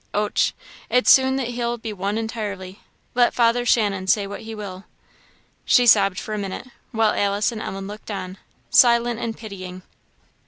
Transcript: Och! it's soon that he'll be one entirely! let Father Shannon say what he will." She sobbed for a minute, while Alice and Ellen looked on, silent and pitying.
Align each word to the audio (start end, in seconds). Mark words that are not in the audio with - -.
Och! 0.15 0.41
it's 0.89 1.11
soon 1.11 1.35
that 1.35 1.49
he'll 1.49 1.77
be 1.77 1.93
one 1.93 2.17
entirely! 2.17 2.79
let 3.13 3.35
Father 3.35 3.67
Shannon 3.67 4.07
say 4.07 4.25
what 4.25 4.41
he 4.41 4.55
will." 4.55 4.83
She 5.63 5.85
sobbed 5.85 6.17
for 6.19 6.33
a 6.33 6.39
minute, 6.39 6.69
while 6.91 7.13
Alice 7.13 7.51
and 7.51 7.61
Ellen 7.61 7.85
looked 7.85 8.09
on, 8.09 8.39
silent 8.71 9.19
and 9.19 9.37
pitying. 9.37 9.83